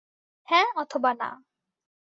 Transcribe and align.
হ্যাঁ 0.47 0.67
অথবা 0.75 1.11
না। 1.13 1.29